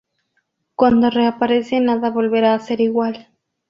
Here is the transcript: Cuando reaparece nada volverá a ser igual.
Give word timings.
Cuando 0.73 1.11
reaparece 1.11 1.79
nada 1.79 2.09
volverá 2.09 2.55
a 2.55 2.59
ser 2.59 2.81
igual. 2.81 3.27